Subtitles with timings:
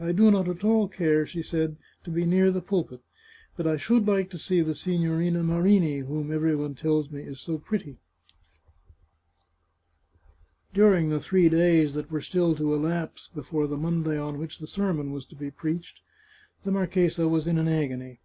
[0.00, 3.02] I do not at all care," she said," to be near the pulpit,
[3.58, 7.40] but I should like to see the Signorina Marini, whom every one tells me is
[7.42, 7.98] so pretty."
[10.72, 14.66] During the three days that were still to elapse before the Monday on which the
[14.66, 16.00] sermon was to be preached,
[16.64, 18.20] the mar chesa was in an agony.